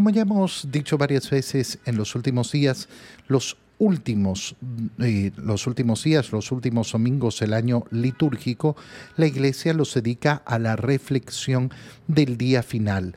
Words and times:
Como 0.00 0.08
ya 0.08 0.22
hemos 0.22 0.66
dicho 0.70 0.96
varias 0.96 1.28
veces 1.28 1.78
en 1.84 1.98
los 1.98 2.14
últimos 2.14 2.52
días, 2.52 2.88
los 3.28 3.58
últimos, 3.78 4.56
eh, 4.98 5.30
los 5.36 5.66
últimos 5.66 6.02
días, 6.04 6.32
los 6.32 6.52
últimos 6.52 6.92
domingos 6.92 7.40
del 7.40 7.52
año 7.52 7.84
litúrgico, 7.90 8.76
la 9.18 9.26
Iglesia 9.26 9.74
los 9.74 9.92
dedica 9.92 10.40
a 10.46 10.58
la 10.58 10.76
reflexión 10.76 11.70
del 12.08 12.38
día 12.38 12.62
final, 12.62 13.14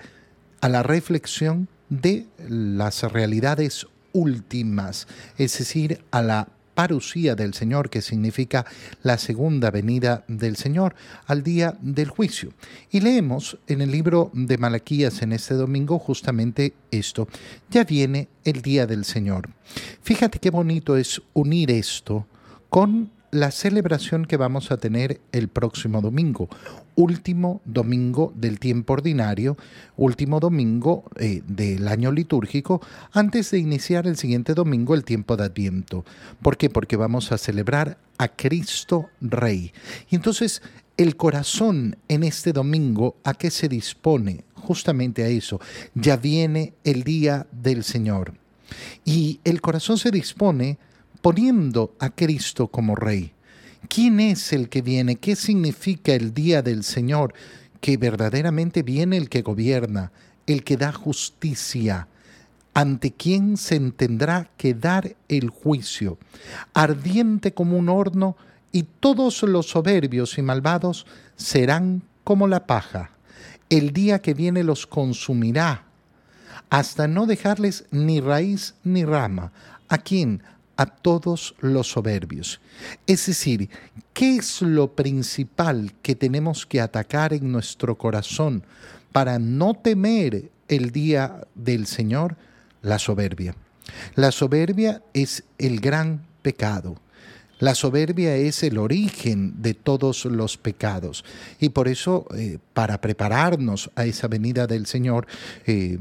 a 0.60 0.68
la 0.68 0.84
reflexión 0.84 1.70
de 1.88 2.26
las 2.50 3.04
realidades 3.04 3.88
últimas, 4.12 5.08
es 5.38 5.58
decir, 5.58 6.04
a 6.12 6.22
la 6.22 6.50
parucía 6.74 7.36
del 7.36 7.54
Señor, 7.54 7.90
que 7.90 8.02
significa 8.02 8.66
la 9.02 9.18
segunda 9.18 9.72
venida 9.72 10.24
del 10.28 10.56
Señor, 10.56 10.96
al 11.26 11.44
día 11.44 11.76
del 11.82 12.10
juicio. 12.10 12.54
Y 12.92 13.02
leemos 13.02 13.58
en 13.68 13.82
el 13.82 13.92
libro 13.92 14.32
de 14.34 14.58
Malaquías 14.58 15.22
en 15.22 15.34
este 15.34 15.54
domingo 15.54 16.00
justamente 16.00 16.74
esto. 16.92 17.28
Ya 17.70 17.84
viene 17.84 18.28
el 18.44 18.62
día 18.62 18.88
del 18.88 19.06
Señor. 19.06 19.50
Fíjate 20.02 20.40
qué 20.40 20.50
bonito 20.50 20.98
es 20.98 21.22
unir 21.34 21.72
esto 21.72 22.28
con 22.70 23.12
la 23.34 23.50
celebración 23.50 24.26
que 24.26 24.38
vamos 24.38 24.72
a 24.72 24.78
tener 24.78 25.20
el 25.32 25.48
próximo 25.48 26.02
domingo, 26.02 26.50
último 26.96 27.62
domingo 27.66 28.34
del 28.36 28.60
tiempo 28.60 28.94
ordinario, 28.94 29.58
último 29.98 30.40
domingo 30.40 31.04
eh, 31.18 31.42
del 31.48 31.88
año 31.88 32.12
litúrgico, 32.12 32.82
antes 33.12 33.52
de 33.52 33.60
iniciar 33.60 34.08
el 34.08 34.18
siguiente 34.18 34.54
domingo 34.54 34.94
el 34.96 35.04
tiempo 35.04 35.38
de 35.38 35.46
Adviento. 35.46 36.06
¿Por 36.42 36.58
qué? 36.58 36.70
Porque 36.70 36.96
vamos 36.96 37.32
a 37.32 37.38
celebrar 37.38 37.98
a 38.18 38.28
Cristo 38.28 39.10
Rey. 39.22 39.74
Y 40.10 40.16
entonces 40.16 40.62
el 40.98 41.16
corazón 41.16 41.98
en 42.08 42.24
este 42.24 42.54
domingo, 42.54 43.18
¿a 43.24 43.34
qué 43.34 43.50
se 43.50 43.68
dispone? 43.68 44.44
Justamente 44.56 45.24
a 45.24 45.28
eso. 45.28 45.60
Ya 45.96 46.18
viene 46.18 46.74
el 46.84 47.04
día 47.04 47.48
del 47.52 47.84
Señor. 47.84 48.34
Y 49.04 49.40
el 49.44 49.62
corazón 49.62 49.98
se 49.98 50.12
dispone 50.12 50.78
poniendo 51.22 51.96
a 52.00 52.10
Cristo 52.10 52.68
como 52.68 52.96
Rey. 52.96 53.34
¿Quién 53.88 54.20
es 54.20 54.54
el 54.54 54.70
que 54.70 54.82
viene? 54.82 55.18
¿Qué 55.18 55.36
significa 55.36 56.14
el 56.14 56.34
día 56.34 56.62
del 56.62 56.84
Señor? 56.84 57.34
Que 57.82 57.98
verdaderamente 57.98 58.82
viene 58.82 59.18
el 59.18 59.30
que 59.30 59.42
gobierna, 59.42 60.12
el 60.48 60.64
que 60.64 60.78
da 60.78 60.92
justicia, 60.92 62.08
ante 62.74 63.12
quien 63.12 63.58
se 63.58 63.80
tendrá 63.92 64.50
que 64.58 64.74
dar 64.74 65.16
el 65.28 65.50
juicio, 65.50 66.18
ardiente 66.74 67.54
como 67.54 67.78
un 67.78 67.90
horno, 67.90 68.36
y 68.72 68.84
todos 69.00 69.44
los 69.44 69.68
soberbios 69.68 70.38
y 70.40 70.42
malvados 70.42 71.06
serán 71.36 72.02
como 72.24 72.48
la 72.48 72.66
paja. 72.66 73.12
El 73.70 73.94
día 73.94 74.20
que 74.20 74.34
viene 74.34 74.64
los 74.64 74.88
consumirá, 74.88 75.84
hasta 76.70 77.08
no 77.08 77.28
dejarles 77.28 77.86
ni 77.92 78.20
raíz 78.20 78.74
ni 78.84 79.06
rama. 79.06 79.52
¿A 79.90 80.00
quién? 80.00 80.42
A 80.78 80.86
todos 80.86 81.56
los 81.60 81.88
soberbios. 81.92 82.60
Es 83.08 83.26
decir, 83.28 83.70
¿qué 84.14 84.38
es 84.38 84.62
lo 84.62 84.96
principal 84.96 85.94
que 86.02 86.16
tenemos 86.16 86.66
que 86.66 86.82
atacar 86.82 87.34
en 87.34 87.52
nuestro 87.52 87.98
corazón 87.98 88.64
para 89.12 89.40
no 89.40 89.76
temer 89.76 90.50
el 90.68 90.92
día 90.92 91.46
del 91.56 91.86
Señor? 91.86 92.36
La 92.82 93.00
soberbia. 93.00 93.56
La 94.16 94.32
soberbia 94.32 95.02
es 95.14 95.44
el 95.58 95.80
gran 95.80 96.26
pecado. 96.42 96.98
La 97.64 97.76
soberbia 97.76 98.36
es 98.36 98.62
el 98.64 98.78
origen 98.78 99.62
de 99.62 99.74
todos 99.74 100.26
los 100.26 100.58
pecados 100.58 101.24
y 101.62 101.70
por 101.70 101.88
eso 101.88 102.28
eh, 102.36 102.58
para 102.74 103.00
prepararnos 103.00 103.90
a 103.96 104.04
esa 104.04 104.28
venida 104.28 104.68
del 104.68 104.86
Señor 104.86 105.28
eh, 105.66 105.98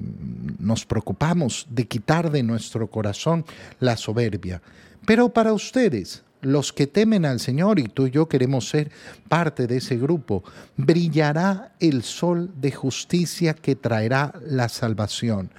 nos 0.58 0.84
preocupamos 0.84 1.68
de 1.70 1.86
quitar 1.86 2.33
de 2.33 2.42
nuestro 2.42 2.88
corazón 2.88 3.44
la 3.78 3.96
soberbia. 3.96 4.60
Pero 5.06 5.28
para 5.28 5.52
ustedes, 5.52 6.24
los 6.40 6.72
que 6.72 6.88
temen 6.88 7.24
al 7.24 7.38
Señor, 7.38 7.78
y 7.78 7.84
tú 7.84 8.08
y 8.08 8.10
yo 8.10 8.29
queremos 8.29 8.68
ser 8.68 8.90
parte 9.29 9.68
de 9.68 9.77
ese 9.77 9.96
grupo, 9.96 10.42
brillará 10.77 11.74
el 11.79 12.02
sol 12.02 12.50
de 12.56 12.73
justicia 12.73 13.55
que 13.55 13.77
traerá 13.77 14.34
la 14.44 14.68
salvación. 14.68 15.52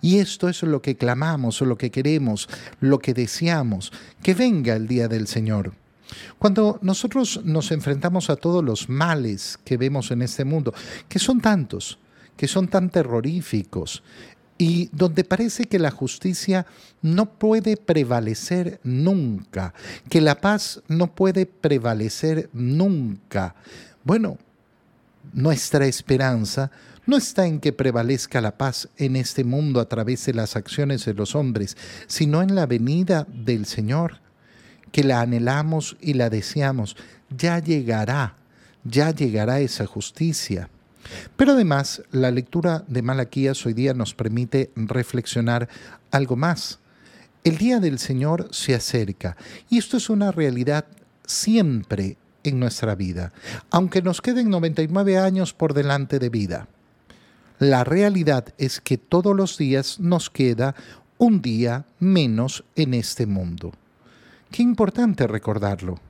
Y 0.00 0.18
esto 0.18 0.48
es 0.48 0.62
lo 0.62 0.80
que 0.82 0.96
clamamos, 0.96 1.60
lo 1.60 1.76
que 1.76 1.90
queremos, 1.90 2.48
lo 2.80 2.98
que 2.98 3.14
deseamos, 3.14 3.92
que 4.22 4.34
venga 4.34 4.74
el 4.74 4.86
día 4.86 5.08
del 5.08 5.26
Señor. 5.26 5.72
Cuando 6.38 6.78
nosotros 6.82 7.40
nos 7.44 7.70
enfrentamos 7.70 8.30
a 8.30 8.36
todos 8.36 8.64
los 8.64 8.88
males 8.88 9.58
que 9.64 9.76
vemos 9.76 10.10
en 10.10 10.22
este 10.22 10.44
mundo, 10.44 10.74
que 11.08 11.18
son 11.18 11.40
tantos, 11.40 11.98
que 12.36 12.48
son 12.48 12.68
tan 12.68 12.90
terroríficos, 12.90 14.02
y 14.60 14.90
donde 14.92 15.24
parece 15.24 15.64
que 15.64 15.78
la 15.78 15.90
justicia 15.90 16.66
no 17.00 17.38
puede 17.38 17.78
prevalecer 17.78 18.78
nunca, 18.84 19.72
que 20.10 20.20
la 20.20 20.40
paz 20.40 20.82
no 20.86 21.14
puede 21.14 21.46
prevalecer 21.46 22.50
nunca. 22.52 23.54
Bueno, 24.04 24.36
nuestra 25.32 25.86
esperanza 25.86 26.70
no 27.06 27.16
está 27.16 27.46
en 27.46 27.60
que 27.60 27.72
prevalezca 27.72 28.40
la 28.40 28.56
paz 28.56 28.88
en 28.96 29.16
este 29.16 29.44
mundo 29.44 29.80
a 29.80 29.88
través 29.88 30.26
de 30.26 30.34
las 30.34 30.56
acciones 30.56 31.04
de 31.04 31.14
los 31.14 31.34
hombres, 31.34 31.76
sino 32.06 32.42
en 32.42 32.54
la 32.54 32.66
venida 32.66 33.26
del 33.28 33.66
Señor, 33.66 34.20
que 34.92 35.02
la 35.02 35.20
anhelamos 35.20 35.96
y 36.00 36.14
la 36.14 36.30
deseamos. 36.30 36.96
Ya 37.36 37.58
llegará, 37.58 38.36
ya 38.84 39.10
llegará 39.10 39.60
esa 39.60 39.86
justicia. 39.86 40.68
Pero 41.36 41.52
además, 41.52 42.02
la 42.12 42.30
lectura 42.30 42.84
de 42.86 43.02
Malaquías 43.02 43.64
hoy 43.66 43.72
día 43.72 43.94
nos 43.94 44.14
permite 44.14 44.70
reflexionar 44.76 45.68
algo 46.10 46.36
más. 46.36 46.78
El 47.42 47.56
día 47.56 47.80
del 47.80 47.98
Señor 47.98 48.48
se 48.52 48.74
acerca 48.74 49.36
y 49.70 49.78
esto 49.78 49.96
es 49.96 50.10
una 50.10 50.30
realidad 50.30 50.84
siempre 51.24 52.18
en 52.44 52.58
nuestra 52.60 52.94
vida, 52.94 53.32
aunque 53.70 54.02
nos 54.02 54.20
queden 54.20 54.50
99 54.50 55.18
años 55.18 55.52
por 55.52 55.74
delante 55.74 56.18
de 56.18 56.28
vida. 56.28 56.68
La 57.58 57.84
realidad 57.84 58.54
es 58.56 58.80
que 58.80 58.96
todos 58.96 59.36
los 59.36 59.58
días 59.58 60.00
nos 60.00 60.30
queda 60.30 60.74
un 61.18 61.42
día 61.42 61.84
menos 61.98 62.64
en 62.74 62.94
este 62.94 63.26
mundo. 63.26 63.72
Qué 64.50 64.62
importante 64.62 65.26
recordarlo. 65.26 66.00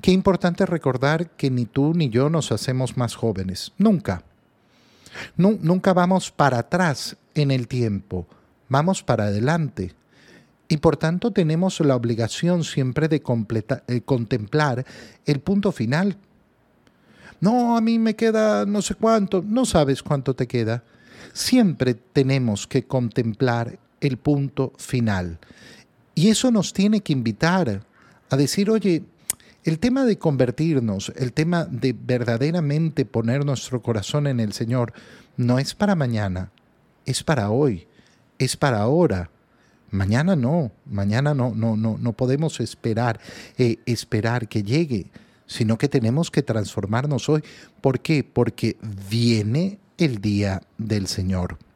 Qué 0.00 0.10
importante 0.10 0.66
recordar 0.66 1.30
que 1.30 1.50
ni 1.50 1.66
tú 1.66 1.94
ni 1.94 2.10
yo 2.10 2.28
nos 2.28 2.50
hacemos 2.50 2.96
más 2.96 3.14
jóvenes. 3.14 3.72
Nunca. 3.78 4.24
nunca 5.36 5.92
vamos 5.92 6.30
para 6.30 6.58
atrás 6.58 7.16
en 7.34 7.50
el 7.50 7.68
tiempo. 7.68 8.26
Vamos 8.68 9.02
para 9.02 9.24
adelante. 9.24 9.94
Y 10.68 10.78
por 10.78 10.96
tanto 10.96 11.32
tenemos 11.32 11.80
la 11.80 11.96
obligación 11.96 12.62
siempre 12.62 13.08
de 13.08 13.22
eh, 13.88 14.00
contemplar 14.02 14.84
el 15.24 15.40
punto 15.40 15.72
final 15.72 16.18
no, 17.40 17.76
a 17.76 17.80
mí 17.80 17.98
me 17.98 18.16
queda 18.16 18.66
no 18.66 18.82
sé 18.82 18.94
cuánto, 18.94 19.44
no 19.46 19.64
sabes 19.64 20.02
cuánto 20.02 20.34
te 20.34 20.46
queda. 20.46 20.82
Siempre 21.32 21.94
tenemos 21.94 22.66
que 22.66 22.84
contemplar 22.84 23.78
el 24.00 24.16
punto 24.16 24.72
final. 24.76 25.38
Y 26.14 26.28
eso 26.28 26.50
nos 26.50 26.72
tiene 26.72 27.00
que 27.00 27.12
invitar 27.12 27.82
a 28.30 28.36
decir, 28.36 28.70
oye, 28.70 29.04
el 29.64 29.78
tema 29.78 30.04
de 30.04 30.18
convertirnos, 30.18 31.12
el 31.16 31.32
tema 31.32 31.64
de 31.64 31.94
verdaderamente 31.94 33.04
poner 33.04 33.44
nuestro 33.44 33.82
corazón 33.82 34.26
en 34.26 34.40
el 34.40 34.52
Señor, 34.52 34.92
no 35.36 35.58
es 35.58 35.74
para 35.74 35.94
mañana, 35.94 36.50
es 37.06 37.22
para 37.22 37.50
hoy, 37.50 37.86
es 38.38 38.56
para 38.56 38.80
ahora. 38.80 39.30
Mañana 39.90 40.36
no, 40.36 40.70
mañana 40.86 41.34
no, 41.34 41.54
no, 41.54 41.76
no, 41.76 41.96
no 41.98 42.12
podemos 42.12 42.60
esperar, 42.60 43.20
eh, 43.56 43.78
esperar 43.86 44.48
que 44.48 44.62
llegue 44.62 45.06
sino 45.48 45.78
que 45.78 45.88
tenemos 45.88 46.30
que 46.30 46.42
transformarnos 46.42 47.28
hoy. 47.28 47.42
¿Por 47.80 48.00
qué? 48.00 48.22
Porque 48.22 48.76
viene 49.10 49.78
el 49.96 50.20
día 50.20 50.62
del 50.76 51.08
Señor. 51.08 51.58